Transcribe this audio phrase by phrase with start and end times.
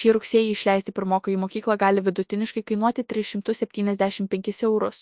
[0.00, 5.00] Šį rugsėjį išleisti pirmoką į mokyklą gali vidutiniškai kainuoti 375 eurus.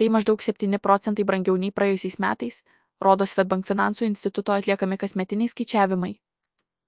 [0.00, 2.62] Tai maždaug 7 procentai brangiau nei praėjusiais metais,
[3.04, 6.12] rodo Svetbank finansų instituto atliekami kasmetiniai skaičiavimai.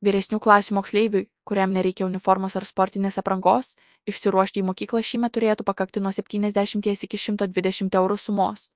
[0.07, 3.75] Vyresnių klasių moksleiviui, kuriam nereikia uniformos ar sportinės aprangos,
[4.09, 8.71] išsiruošti į mokyklą šįmet turėtų pakakti nuo 70 iki 120 eurų sumos.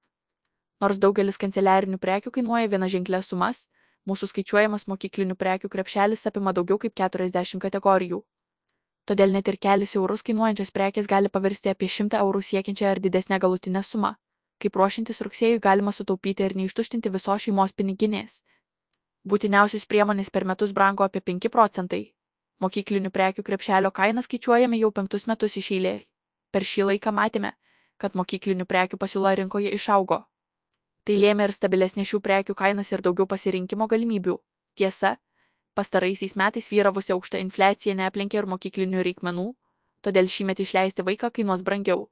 [0.85, 3.65] Nors daugelis kanceliarinių prekių kainuoja viena ženklės sumas,
[4.05, 8.21] mūsų skaičiuojamas mokyklinių prekių krepšelis apima daugiau kaip 40 kategorijų.
[9.11, 13.39] Todėl net ir kelis eurus kainuojančios prekės gali pavirsti apie 100 eurų siekiančią ar didesnę
[13.39, 14.15] galutinę sumą.
[14.63, 18.41] Kaip ruošintis rugsėjui galima sutaupyti ir neištuštinti visos šeimos piniginės,
[19.33, 22.01] Būtiniausios priemonės per metus brango apie 5 procentai.
[22.61, 26.03] Mokyklinių prekių krepšelio kainą skaičiuojame jau penktus metus iš eilės.
[26.53, 27.53] Per šį laiką matėme,
[27.97, 30.19] kad mokyklinių prekių pasiūla rinkoje išaugo.
[31.09, 34.37] Tai lėmė ir stabilesnė šių prekių kainas ir daugiau pasirinkimo galimybių.
[34.77, 35.17] Tiesa,
[35.75, 39.47] pastaraisiais metais vyravusi aukšta infliacija neaplenkė ir mokyklinių reikmenų,
[40.05, 42.09] todėl šįmet išleisti vaiką kainuos brangiau.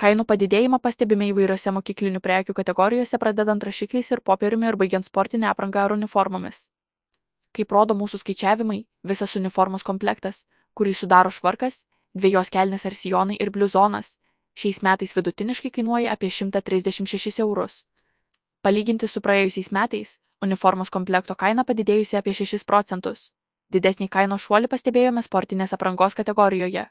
[0.00, 5.82] Kainų padidėjimą pastebime įvairiose mokyklinių prekių kategorijose, pradedant rašikliais ir popieriumi ir baigiant sportinę aprangą
[5.84, 6.68] ar uniformomis.
[7.52, 10.44] Kaip rodo mūsų skaičiavimai, visas uniformos komplektas,
[10.78, 11.82] kurį sudaro švarkas,
[12.14, 14.14] dviejos kelnes ar sijonai ir bliuzonas,
[14.56, 17.84] šiais metais vidutiniškai kainuoja apie 136 eurus.
[18.62, 23.30] Palyginti su praėjusiais metais, uniformos komplekto kaina padidėjusi apie 6 procentus.
[23.70, 26.86] Didesnį kainos šuolį pastebėjome sportinės aprangos kategorijoje.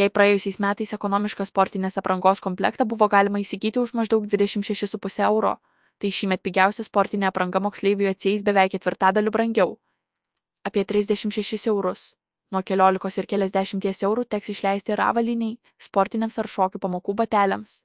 [0.00, 5.58] Jei praėjusiais metais ekonomišką sportinės aprangos komplektą buvo galima įsigyti už maždaug 26,5 euro,
[5.98, 9.78] tai šįmet pigiausia sportinė apranga moksleiviui atsieis beveik ketvirtadaliu brangiau-
[10.68, 12.14] apie 36 eurus.
[12.52, 17.82] Nuo keliolikos ir keliasdešimties eurų teks išleisti ir avaliniai, sportiniams ar šokių pamokų bateliams.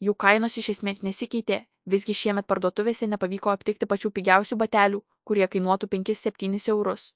[0.00, 5.88] Jų kainos iš esmės nesikeitė, visgi šiemet parduotuvėse nepavyko aptikti pačių pigiausių batelių, kurie kainuotų
[5.94, 7.12] 5-7 eurus.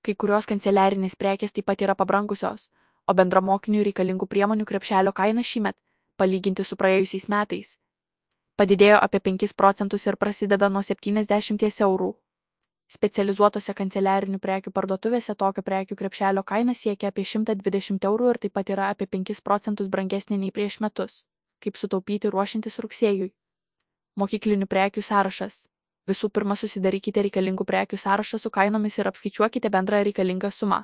[0.00, 2.70] Kai kurios kanceliarinės prekės taip pat yra pabrangusios,
[3.06, 5.76] o bendra mokiniui reikalingų priemonių krepšelio kaina šįmet,
[6.16, 7.76] palyginti su praėjusiais metais,
[8.60, 12.10] padidėjo apie 5 procentus ir prasideda nuo 70 eurų.
[12.90, 18.72] Specializuotose kanceliarinių prekių parduotuvėse tokio prekių krepšelio kaina siekia apie 120 eurų ir taip pat
[18.74, 21.20] yra apie 5 procentus brangesnė nei prieš metus.
[21.62, 23.30] Kaip sutaupyti ruošintis rugsėjui?
[24.18, 25.66] Mokyklinių prekių sąrašas.
[26.10, 30.80] Visų pirma susidarykite reikalingų prekių sąrašą su kainomis ir apskaičiuokite bendrą reikalingą sumą.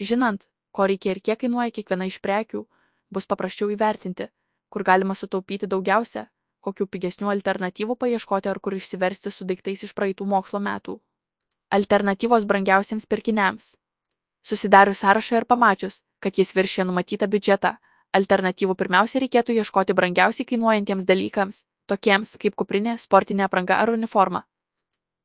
[0.00, 2.64] Žinant, ko reikia ir kiek kainuoja kiekviena iš prekių,
[3.12, 4.28] bus paprasčiau įvertinti,
[4.72, 6.24] kur galima sutaupyti daugiausia,
[6.64, 10.98] kokių pigesnių alternatyvų paieškoti ar kur išsiversti su daiktais iš praeitų mokslo metų.
[11.68, 13.74] Alternatyvos brangiausiems pirkiniams.
[14.42, 17.76] Susidarius sąrašą ir pamačius, kad jis viršė numatytą biudžetą,
[18.16, 24.44] alternatyvų pirmiausia reikėtų ieškoti brangiausiai kainuojantiems dalykams, tokiems kaip kuprinė, sportinė apranga ar uniforma.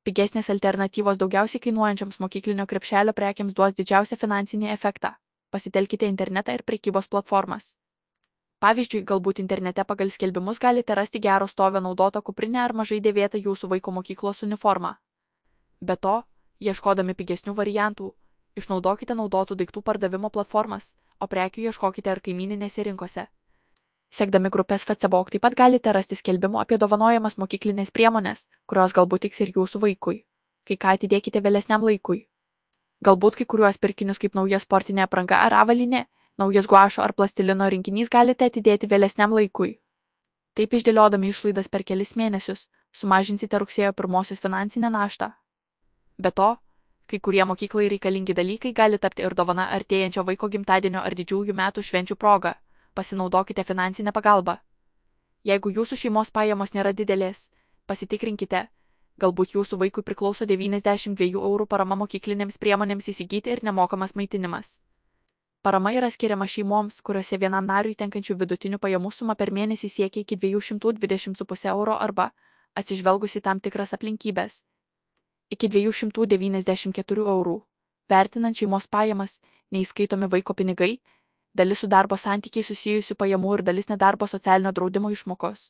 [0.04, 5.14] Pigesnės alternatyvos daugiausiai kainuojančiams mokyklinio krepšelio prekiams duos didžiausią finansinį efektą
[5.54, 7.66] pasitelkite internetą ir prekybos platformas.
[8.64, 13.70] Pavyzdžiui, galbūt internete pagal skelbimus galite rasti gero stovio naudotą kuprinę ar mažai dėvėtą jūsų
[13.74, 14.94] vaiko mokyklos uniformą.
[15.90, 16.16] Be to,
[16.70, 18.10] ieškodami pigesnių variantų,
[18.62, 23.28] išnaudokite naudotų daiktų pardavimo platformas, o prekių ieškokite ir kaimininėse rinkose.
[24.14, 29.42] Sekdami grupės Facebook taip pat galite rasti skelbimų apie dovanojamas mokyklinės priemonės, kurios galbūt tiks
[29.42, 30.20] ir jūsų vaikui.
[30.70, 32.20] Kai ką atidėkite vėlesniam laikui.
[33.04, 36.04] Galbūt kai kuriuos pirkinius kaip nauja sportinė apranga ar avalynė,
[36.38, 39.80] naujas guašo ar plastilino rinkinys galite atidėti vėlesniam laikui.
[40.54, 45.32] Taip išdėliodami išlaidas per kelis mėnesius, sumažinsite rugsėjo pirmosios finansinę naštą.
[46.22, 46.52] Be to,
[47.10, 51.84] kai kurie mokyklai reikalingi dalykai gali tapti ir dovana artėjančio vaiko gimtadienio ar didžiųjų metų
[51.90, 52.54] švenčių proga.
[52.94, 54.58] Pasinaudokite finansinę pagalbą.
[55.44, 57.50] Jeigu jūsų šeimos pajamos nėra didelės,
[57.90, 58.68] pasitikrinkite,
[59.22, 64.80] Galbūt jūsų vaikui priklauso 92 eurų parama mokyklinėms priemonėms įsigyti ir nemokamas maitinimas.
[65.62, 70.38] Parama yra skiriama šeimoms, kuriuose vienam nariui tenkančių vidutinių pajamų suma per mėnesį siekia iki
[70.42, 72.32] 220,5 euro arba,
[72.76, 74.64] atsižvelgusi tam tikras aplinkybės,
[75.54, 77.56] iki 294 eurų.
[78.10, 79.38] Vertinant šeimos pajamas,
[79.72, 80.98] neįskaitomi vaiko pinigai,
[81.54, 85.70] dalis su darbo santykiai susijusių pajamų ir dalis nedarbo socialinio draudimo išmokos.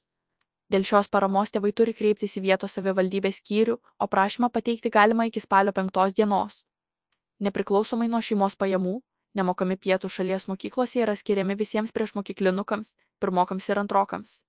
[0.72, 5.44] Dėl šios paramos tėvai turi kreiptis į vietos savivaldybės skyrių, o prašymą pateikti galima iki
[5.44, 6.64] spalio 5 dienos.
[7.44, 9.02] Nepriklausomai nuo šeimos pajamų,
[9.36, 14.40] nemokami pietų šalies mokyklose yra skiriami visiems priešmokyklinukams, pirmokams ir antrokams.